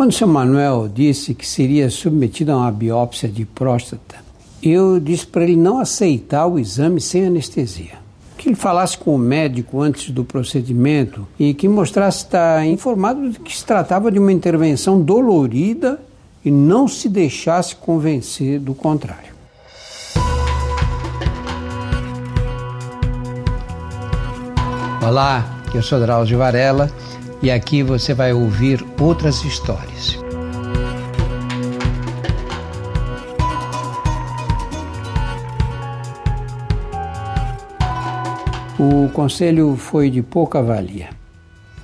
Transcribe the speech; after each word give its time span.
Quando 0.00 0.14
seu 0.14 0.26
Manuel 0.26 0.88
disse 0.88 1.34
que 1.34 1.46
seria 1.46 1.90
submetido 1.90 2.52
a 2.52 2.56
uma 2.56 2.72
biópsia 2.72 3.28
de 3.28 3.44
próstata, 3.44 4.16
eu 4.62 4.98
disse 4.98 5.26
para 5.26 5.42
ele 5.42 5.56
não 5.56 5.78
aceitar 5.78 6.46
o 6.46 6.58
exame 6.58 7.02
sem 7.02 7.26
anestesia. 7.26 7.98
Que 8.38 8.48
ele 8.48 8.56
falasse 8.56 8.96
com 8.96 9.14
o 9.14 9.18
médico 9.18 9.78
antes 9.78 10.10
do 10.10 10.24
procedimento 10.24 11.28
e 11.38 11.52
que 11.52 11.68
mostrasse 11.68 12.24
estar 12.24 12.66
informado 12.66 13.30
de 13.30 13.40
que 13.40 13.54
se 13.54 13.62
tratava 13.62 14.10
de 14.10 14.18
uma 14.18 14.32
intervenção 14.32 15.02
dolorida 15.02 16.00
e 16.42 16.50
não 16.50 16.88
se 16.88 17.06
deixasse 17.06 17.76
convencer 17.76 18.58
do 18.58 18.74
contrário. 18.74 19.34
Olá, 25.06 25.60
eu 25.74 25.82
sou 25.82 26.00
Drauzio 26.00 26.38
Varela 26.38 26.90
e 27.42 27.50
aqui 27.50 27.82
você 27.82 28.12
vai 28.12 28.32
ouvir 28.32 28.84
outras 29.00 29.42
histórias. 29.44 30.18
O 38.78 39.10
conselho 39.10 39.76
foi 39.76 40.08
de 40.08 40.22
pouca 40.22 40.62
valia. 40.62 41.10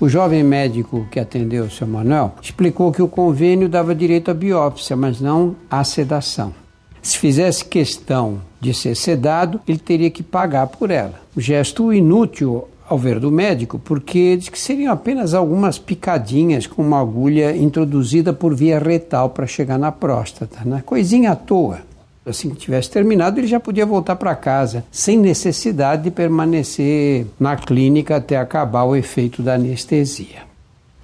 O 0.00 0.08
jovem 0.08 0.42
médico 0.42 1.06
que 1.10 1.18
atendeu 1.18 1.64
o 1.64 1.70
seu 1.70 1.86
Manuel 1.86 2.34
explicou 2.40 2.92
que 2.92 3.02
o 3.02 3.08
convênio 3.08 3.68
dava 3.68 3.94
direito 3.94 4.30
à 4.30 4.34
biópsia, 4.34 4.96
mas 4.96 5.20
não 5.20 5.56
à 5.70 5.82
sedação. 5.82 6.54
Se 7.02 7.18
fizesse 7.18 7.64
questão 7.64 8.40
de 8.60 8.72
ser 8.72 8.94
sedado, 8.94 9.60
ele 9.66 9.78
teria 9.78 10.10
que 10.10 10.22
pagar 10.22 10.66
por 10.68 10.90
ela. 10.90 11.20
O 11.36 11.40
gesto 11.40 11.92
inútil 11.92 12.68
ao 12.88 12.96
ver 12.98 13.20
do 13.20 13.30
médico, 13.30 13.78
porque 13.78 14.36
diz 14.36 14.48
que 14.48 14.58
seriam 14.58 14.92
apenas 14.92 15.34
algumas 15.34 15.78
picadinhas 15.78 16.66
com 16.66 16.82
uma 16.82 17.00
agulha 17.00 17.54
introduzida 17.56 18.32
por 18.32 18.54
via 18.54 18.78
retal 18.78 19.30
para 19.30 19.46
chegar 19.46 19.78
na 19.78 19.92
próstata, 19.92 20.60
né? 20.64 20.82
coisinha 20.84 21.32
à 21.32 21.36
toa. 21.36 21.80
Assim 22.24 22.50
que 22.50 22.56
tivesse 22.56 22.90
terminado, 22.90 23.40
ele 23.40 23.46
já 23.46 23.58
podia 23.58 23.86
voltar 23.86 24.16
para 24.16 24.34
casa, 24.34 24.84
sem 24.90 25.16
necessidade 25.16 26.02
de 26.02 26.10
permanecer 26.10 27.26
na 27.40 27.56
clínica 27.56 28.16
até 28.16 28.36
acabar 28.36 28.84
o 28.84 28.94
efeito 28.94 29.42
da 29.42 29.54
anestesia. 29.54 30.46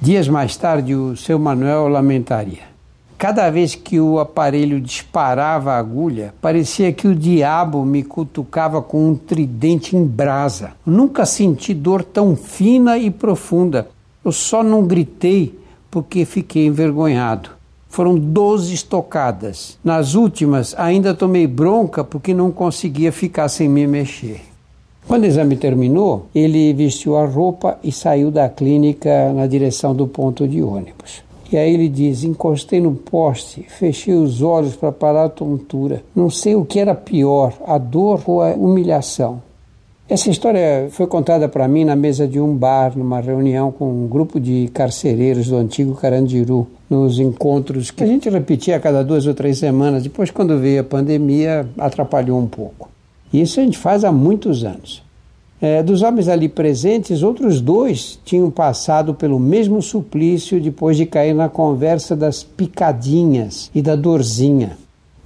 Dias 0.00 0.28
mais 0.28 0.56
tarde, 0.56 0.94
o 0.94 1.16
seu 1.16 1.38
Manuel 1.38 1.88
lamentaria. 1.88 2.75
Cada 3.18 3.48
vez 3.48 3.74
que 3.74 3.98
o 3.98 4.18
aparelho 4.18 4.78
disparava 4.78 5.72
a 5.72 5.78
agulha, 5.78 6.34
parecia 6.40 6.92
que 6.92 7.08
o 7.08 7.14
diabo 7.14 7.82
me 7.82 8.02
cutucava 8.02 8.82
com 8.82 9.08
um 9.08 9.14
tridente 9.14 9.96
em 9.96 10.04
brasa. 10.04 10.72
nunca 10.84 11.24
senti 11.24 11.72
dor 11.72 12.04
tão 12.04 12.36
fina 12.36 12.98
e 12.98 13.10
profunda. 13.10 13.88
Eu 14.22 14.32
só 14.32 14.62
não 14.62 14.86
gritei 14.86 15.58
porque 15.90 16.26
fiquei 16.26 16.66
envergonhado. 16.66 17.50
Foram 17.88 18.18
12 18.18 18.74
estocadas. 18.74 19.78
Nas 19.82 20.14
últimas, 20.14 20.74
ainda 20.76 21.14
tomei 21.14 21.46
bronca 21.46 22.04
porque 22.04 22.34
não 22.34 22.50
conseguia 22.50 23.10
ficar 23.10 23.48
sem 23.48 23.66
me 23.66 23.86
mexer. 23.86 24.42
Quando 25.06 25.22
o 25.22 25.26
exame 25.26 25.56
terminou, 25.56 26.26
ele 26.34 26.74
vestiu 26.74 27.16
a 27.16 27.24
roupa 27.24 27.78
e 27.82 27.90
saiu 27.90 28.30
da 28.30 28.48
clínica 28.48 29.32
na 29.32 29.46
direção 29.46 29.94
do 29.94 30.06
ponto 30.06 30.46
de 30.46 30.60
ônibus. 30.60 31.24
E 31.50 31.56
aí 31.56 31.74
ele 31.74 31.88
diz: 31.88 32.24
encostei 32.24 32.80
no 32.80 32.92
poste, 32.92 33.64
fechei 33.68 34.14
os 34.14 34.42
olhos 34.42 34.74
para 34.74 34.90
parar 34.90 35.24
a 35.24 35.28
tontura. 35.28 36.02
Não 36.14 36.28
sei 36.28 36.54
o 36.54 36.64
que 36.64 36.78
era 36.78 36.94
pior, 36.94 37.52
a 37.66 37.78
dor 37.78 38.22
ou 38.26 38.42
a 38.42 38.50
humilhação. 38.50 39.42
Essa 40.08 40.30
história 40.30 40.86
foi 40.90 41.08
contada 41.08 41.48
para 41.48 41.66
mim 41.66 41.84
na 41.84 41.96
mesa 41.96 42.28
de 42.28 42.38
um 42.38 42.54
bar, 42.54 42.96
numa 42.96 43.20
reunião 43.20 43.72
com 43.72 43.90
um 43.90 44.06
grupo 44.06 44.38
de 44.38 44.70
carcereiros 44.72 45.48
do 45.48 45.56
antigo 45.56 45.96
Carandiru, 45.96 46.68
nos 46.88 47.18
encontros 47.18 47.90
que 47.90 48.04
a 48.04 48.06
gente 48.06 48.30
repetia 48.30 48.76
a 48.76 48.80
cada 48.80 49.02
duas 49.02 49.26
ou 49.26 49.34
três 49.34 49.58
semanas. 49.58 50.04
Depois, 50.04 50.30
quando 50.30 50.60
veio 50.60 50.80
a 50.80 50.84
pandemia, 50.84 51.68
atrapalhou 51.76 52.38
um 52.38 52.46
pouco. 52.46 52.88
Isso 53.32 53.58
a 53.58 53.64
gente 53.64 53.76
faz 53.76 54.04
há 54.04 54.12
muitos 54.12 54.62
anos. 54.62 55.02
É, 55.60 55.82
dos 55.82 56.02
homens 56.02 56.28
ali 56.28 56.48
presentes, 56.48 57.22
outros 57.22 57.60
dois 57.60 58.18
tinham 58.24 58.50
passado 58.50 59.14
pelo 59.14 59.40
mesmo 59.40 59.80
suplício 59.80 60.60
depois 60.60 60.96
de 60.96 61.06
cair 61.06 61.34
na 61.34 61.48
conversa 61.48 62.14
das 62.14 62.42
picadinhas 62.42 63.70
e 63.74 63.80
da 63.80 63.96
dorzinha. 63.96 64.76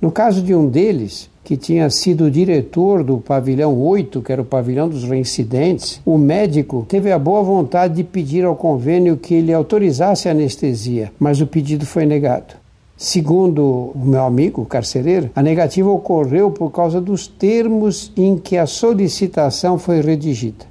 No 0.01 0.11
caso 0.11 0.41
de 0.41 0.55
um 0.55 0.69
deles, 0.69 1.29
que 1.43 1.57
tinha 1.57 1.91
sido 1.91 2.31
diretor 2.31 3.03
do 3.03 3.19
pavilhão 3.19 3.77
8, 3.77 4.23
que 4.23 4.33
era 4.33 4.41
o 4.41 4.45
pavilhão 4.45 4.89
dos 4.89 5.03
reincidentes, 5.03 6.01
o 6.07 6.17
médico 6.17 6.87
teve 6.89 7.11
a 7.11 7.19
boa 7.19 7.43
vontade 7.43 7.95
de 7.95 8.05
pedir 8.05 8.45
ao 8.45 8.55
convênio 8.55 9.17
que 9.17 9.35
ele 9.35 9.53
autorizasse 9.53 10.29
a 10.29 10.33
anestesia, 10.33 11.11
mas 11.19 11.41
o 11.41 11.47
pedido 11.47 11.85
foi 11.85 12.07
negado. 12.07 12.60
Segundo 13.03 13.93
o 13.95 14.03
meu 14.05 14.23
amigo 14.27 14.63
carcereiro, 14.67 15.31
a 15.35 15.43
negativa 15.43 15.89
ocorreu 15.89 16.51
por 16.51 16.71
causa 16.71 17.01
dos 17.01 17.27
termos 17.27 18.13
em 18.15 18.37
que 18.37 18.59
a 18.59 18.67
solicitação 18.67 19.79
foi 19.79 20.03
redigida. 20.03 20.67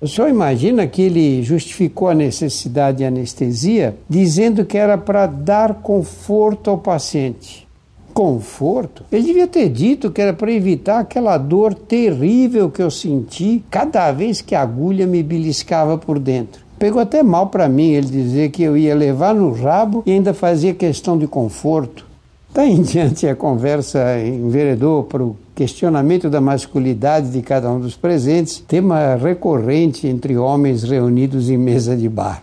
O 0.00 0.08
senhor 0.08 0.30
imagina 0.30 0.86
que 0.86 1.02
ele 1.02 1.42
justificou 1.42 2.08
a 2.08 2.14
necessidade 2.14 2.98
de 2.98 3.04
anestesia 3.04 3.98
dizendo 4.08 4.64
que 4.64 4.78
era 4.78 4.96
para 4.96 5.26
dar 5.26 5.74
conforto 5.82 6.70
ao 6.70 6.78
paciente 6.78 7.68
conforto. 8.14 9.04
Ele 9.10 9.24
devia 9.24 9.48
ter 9.48 9.68
dito 9.68 10.10
que 10.10 10.22
era 10.22 10.32
para 10.32 10.52
evitar 10.52 11.00
aquela 11.00 11.36
dor 11.36 11.74
terrível 11.74 12.70
que 12.70 12.80
eu 12.80 12.90
senti 12.90 13.62
cada 13.68 14.10
vez 14.12 14.40
que 14.40 14.54
a 14.54 14.62
agulha 14.62 15.04
me 15.04 15.20
beliscava 15.22 15.98
por 15.98 16.20
dentro. 16.20 16.63
Pegou 16.78 17.00
até 17.00 17.22
mal 17.22 17.48
para 17.48 17.68
mim 17.68 17.92
ele 17.92 18.06
dizer 18.06 18.50
que 18.50 18.62
eu 18.62 18.76
ia 18.76 18.94
levar 18.94 19.34
no 19.34 19.52
rabo 19.52 20.02
e 20.04 20.12
ainda 20.12 20.34
fazia 20.34 20.74
questão 20.74 21.16
de 21.16 21.26
conforto. 21.26 22.04
Daí 22.52 22.72
em 22.72 22.82
diante 22.82 23.26
a 23.26 23.34
conversa 23.34 24.18
enveredou 24.20 25.04
para 25.04 25.22
o 25.22 25.36
questionamento 25.54 26.30
da 26.30 26.40
masculinidade 26.40 27.30
de 27.30 27.42
cada 27.42 27.70
um 27.70 27.80
dos 27.80 27.96
presentes, 27.96 28.62
tema 28.66 29.16
recorrente 29.16 30.06
entre 30.06 30.36
homens 30.36 30.82
reunidos 30.82 31.48
em 31.48 31.56
mesa 31.56 31.96
de 31.96 32.08
bar. 32.08 32.42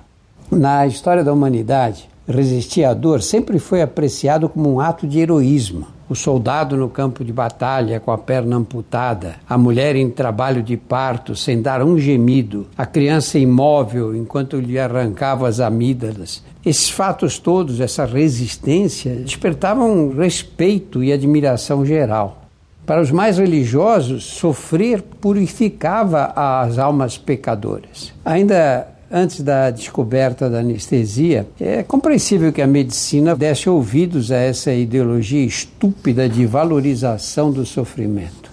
Na 0.50 0.86
história 0.86 1.24
da 1.24 1.32
humanidade, 1.32 2.10
resistir 2.28 2.84
à 2.84 2.94
dor 2.94 3.22
sempre 3.22 3.58
foi 3.58 3.82
apreciado 3.82 4.50
como 4.50 4.74
um 4.74 4.80
ato 4.80 5.08
de 5.08 5.20
heroísmo. 5.20 5.88
O 6.12 6.16
soldado 6.16 6.76
no 6.76 6.90
campo 6.90 7.24
de 7.24 7.32
batalha 7.32 7.98
com 7.98 8.12
a 8.12 8.18
perna 8.18 8.58
amputada, 8.58 9.36
a 9.48 9.58
mulher 9.58 9.96
em 9.96 10.10
trabalho 10.10 10.62
de 10.62 10.76
parto 10.76 11.38
sem 11.38 11.62
dar 11.62 11.82
um 11.82 11.98
gemido, 11.98 12.68
a 12.78 12.86
criança 12.86 13.40
imóvel 13.40 14.14
enquanto 14.14 14.60
lhe 14.60 14.78
arrancavam 14.78 15.48
as 15.48 15.62
amígdalas. 15.62 16.44
Esses 16.66 16.90
fatos 16.90 17.40
todos, 17.40 17.80
essa 17.80 18.04
resistência, 18.04 19.16
despertavam 19.16 20.14
respeito 20.14 21.02
e 21.02 21.14
admiração 21.14 21.86
geral. 21.86 22.42
Para 22.86 23.00
os 23.00 23.10
mais 23.10 23.38
religiosos, 23.38 24.26
sofrer 24.26 25.02
purificava 25.02 26.34
as 26.36 26.78
almas 26.78 27.18
pecadoras. 27.18 28.14
Ainda 28.26 28.86
antes 29.12 29.42
da 29.42 29.70
descoberta 29.70 30.50
da 30.50 30.60
anestesia, 30.60 31.46
é 31.60 31.84
compreensível 31.84 32.54
que 32.54 32.62
a 32.62 32.68
medicina 32.68 33.36
desse 33.36 33.70
ouvidos 33.70 34.32
a 34.32 34.38
essa 34.38 34.74
ideologia 34.74 35.46
estúpida 35.46 36.30
de 36.30 36.46
valorização 36.46 37.52
do 37.52 37.66
sofrimento. 37.66 38.50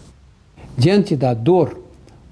Diante 0.76 1.14
da 1.14 1.32
dor, 1.32 1.80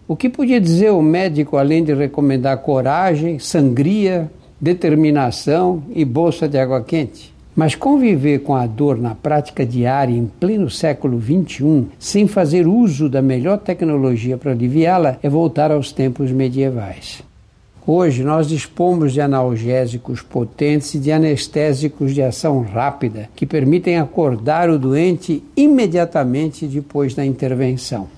o 0.08 0.16
que 0.16 0.28
podia 0.28 0.60
dizer 0.60 0.90
o 0.90 1.02
médico 1.02 1.56
além 1.56 1.84
de 1.84 1.94
recomendar 1.94 2.58
coragem, 2.58 3.38
sangria, 3.38 4.30
determinação 4.60 5.82
e 5.94 6.04
bolsa 6.04 6.48
de 6.48 6.58
água 6.58 6.82
quente? 6.82 7.34
Mas 7.54 7.74
conviver 7.74 8.40
com 8.40 8.54
a 8.54 8.66
dor 8.66 8.98
na 8.98 9.14
prática 9.14 9.64
diária 9.64 10.14
em 10.14 10.26
pleno 10.26 10.68
século 10.68 11.20
XXI, 11.20 11.86
sem 11.98 12.28
fazer 12.28 12.66
uso 12.66 13.08
da 13.08 13.22
melhor 13.22 13.58
tecnologia 13.58 14.36
para 14.36 14.52
aliviá-la, 14.52 15.16
é 15.22 15.28
voltar 15.28 15.72
aos 15.72 15.90
tempos 15.90 16.30
medievais. 16.30 17.24
Hoje 17.88 18.24
nós 18.24 18.48
dispomos 18.48 19.12
de 19.12 19.20
analgésicos 19.20 20.20
potentes 20.20 20.92
e 20.94 20.98
de 20.98 21.12
anestésicos 21.12 22.12
de 22.12 22.20
ação 22.20 22.62
rápida 22.62 23.30
que 23.36 23.46
permitem 23.46 23.96
acordar 23.96 24.68
o 24.68 24.76
doente 24.76 25.40
imediatamente 25.56 26.66
depois 26.66 27.14
da 27.14 27.24
intervenção. 27.24 28.08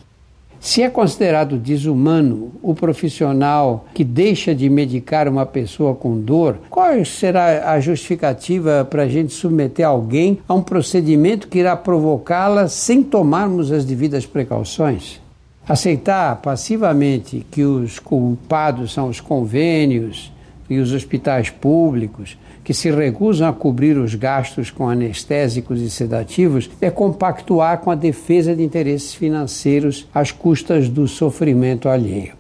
Se 0.59 0.83
é 0.83 0.89
considerado 0.89 1.59
desumano 1.59 2.51
o 2.63 2.75
profissional 2.75 3.85
que 3.93 4.05
deixa 4.05 4.55
de 4.55 4.71
medicar 4.71 5.29
uma 5.29 5.45
pessoa 5.45 5.95
com 5.95 6.19
dor, 6.19 6.57
qual 6.71 7.05
será 7.05 7.71
a 7.71 7.79
justificativa 7.79 8.87
para 8.89 9.03
a 9.03 9.09
gente 9.09 9.35
submeter 9.35 9.87
alguém 9.87 10.39
a 10.49 10.55
um 10.55 10.63
procedimento 10.63 11.47
que 11.47 11.59
irá 11.59 11.77
provocá-la 11.77 12.69
sem 12.69 13.03
tomarmos 13.03 13.71
as 13.71 13.85
devidas 13.85 14.25
precauções? 14.25 15.21
Aceitar 15.69 16.37
passivamente 16.37 17.47
que 17.51 17.63
os 17.63 17.99
culpados 17.99 18.91
são 18.91 19.09
os 19.09 19.21
convênios 19.21 20.33
e 20.71 20.79
os 20.79 20.95
hospitais 20.95 21.51
públicos, 21.51 22.39
que 22.65 22.73
se 22.73 22.91
recusam 22.91 23.49
a 23.49 23.53
cobrir 23.53 23.99
os 23.99 24.15
gastos 24.15 24.71
com 24.71 24.89
anestésicos 24.89 25.83
e 25.83 25.91
sedativos, 25.91 26.71
é 26.81 26.91
compactuar 26.91 27.79
com 27.79 27.91
a 27.91 27.95
defesa 27.95 28.57
de 28.57 28.63
interesses 28.63 29.13
financeiros 29.13 30.09
às 30.15 30.33
custas 30.33 30.89
do 30.89 31.07
sofrimento 31.07 31.89
alheio. 31.91 32.33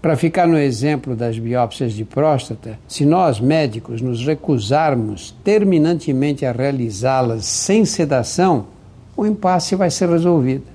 Para 0.00 0.16
ficar 0.16 0.46
no 0.46 0.58
exemplo 0.58 1.14
das 1.14 1.38
biópsias 1.38 1.92
de 1.92 2.04
próstata, 2.04 2.78
se 2.88 3.04
nós 3.04 3.40
médicos 3.40 4.00
nos 4.00 4.24
recusarmos 4.24 5.34
terminantemente 5.44 6.46
a 6.46 6.52
realizá-las 6.52 7.44
sem 7.44 7.84
sedação, 7.84 8.66
o 9.14 9.26
impasse 9.26 9.76
vai 9.76 9.90
ser 9.90 10.08
resolvido. 10.08 10.73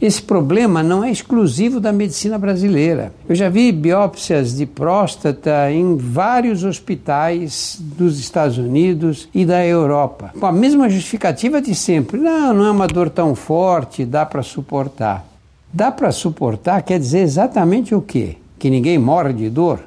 Esse 0.00 0.20
problema 0.20 0.82
não 0.82 1.02
é 1.02 1.10
exclusivo 1.10 1.80
da 1.80 1.92
medicina 1.92 2.38
brasileira. 2.38 3.12
Eu 3.28 3.34
já 3.34 3.48
vi 3.48 3.72
biópsias 3.72 4.54
de 4.54 4.66
próstata 4.66 5.70
em 5.70 5.96
vários 5.96 6.64
hospitais 6.64 7.78
dos 7.80 8.18
Estados 8.18 8.58
Unidos 8.58 9.28
e 9.34 9.44
da 9.44 9.64
Europa, 9.64 10.32
com 10.38 10.46
a 10.46 10.52
mesma 10.52 10.88
justificativa 10.88 11.62
de 11.62 11.74
sempre: 11.74 12.20
não, 12.20 12.52
não 12.52 12.66
é 12.66 12.70
uma 12.70 12.86
dor 12.86 13.08
tão 13.08 13.34
forte, 13.34 14.04
dá 14.04 14.26
para 14.26 14.42
suportar. 14.42 15.26
Dá 15.72 15.90
para 15.90 16.12
suportar 16.12 16.82
quer 16.82 16.98
dizer 16.98 17.20
exatamente 17.20 17.94
o 17.94 18.00
quê? 18.00 18.36
Que 18.58 18.70
ninguém 18.70 18.98
morre 18.98 19.32
de 19.32 19.50
dor? 19.50 19.80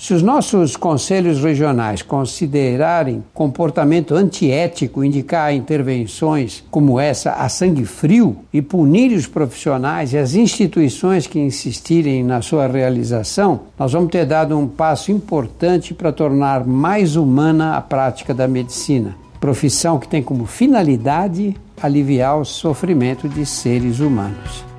Se 0.00 0.14
os 0.14 0.22
nossos 0.22 0.76
conselhos 0.76 1.42
regionais 1.42 2.00
considerarem 2.00 3.22
comportamento 3.34 4.14
antiético 4.14 5.04
indicar 5.04 5.54
intervenções 5.54 6.64
como 6.70 6.98
essa 6.98 7.32
a 7.32 7.50
sangue 7.50 7.84
frio 7.84 8.38
e 8.50 8.62
punir 8.62 9.12
os 9.12 9.26
profissionais 9.26 10.14
e 10.14 10.18
as 10.18 10.34
instituições 10.34 11.26
que 11.26 11.38
insistirem 11.38 12.24
na 12.24 12.40
sua 12.40 12.66
realização, 12.66 13.60
nós 13.78 13.92
vamos 13.92 14.10
ter 14.10 14.24
dado 14.24 14.56
um 14.56 14.66
passo 14.66 15.12
importante 15.12 15.92
para 15.92 16.10
tornar 16.10 16.66
mais 16.66 17.14
humana 17.14 17.76
a 17.76 17.82
prática 17.82 18.32
da 18.32 18.48
medicina. 18.48 19.14
Profissão 19.38 19.98
que 19.98 20.08
tem 20.08 20.22
como 20.22 20.46
finalidade 20.46 21.54
aliviar 21.80 22.38
o 22.38 22.44
sofrimento 22.46 23.28
de 23.28 23.44
seres 23.44 24.00
humanos. 24.00 24.69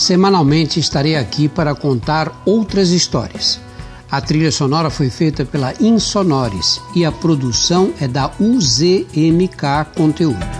Semanalmente 0.00 0.80
estarei 0.80 1.14
aqui 1.14 1.46
para 1.46 1.74
contar 1.74 2.42
outras 2.46 2.88
histórias. 2.88 3.60
A 4.10 4.18
trilha 4.18 4.50
sonora 4.50 4.88
foi 4.88 5.10
feita 5.10 5.44
pela 5.44 5.74
Insonores 5.78 6.80
e 6.96 7.04
a 7.04 7.12
produção 7.12 7.92
é 8.00 8.08
da 8.08 8.30
UZMK 8.40 9.92
Conteúdo. 9.94 10.59